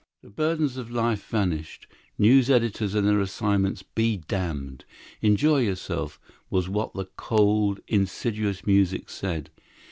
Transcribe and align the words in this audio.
The 0.23 0.31
burdens 0.31 0.77
of 0.77 0.89
life 0.89 1.23
vanished. 1.29 1.85
News 2.17 2.49
editors 2.49 2.95
and 2.95 3.07
their 3.07 3.19
assignments 3.19 3.83
be 3.83 4.17
damned. 4.17 4.83
Enjoy 5.21 5.59
yourself, 5.59 6.19
was 6.49 6.67
what 6.67 6.95
the 6.95 7.05
cold, 7.17 7.81
insidious 7.87 8.65
music 8.65 9.11
said. 9.11 9.51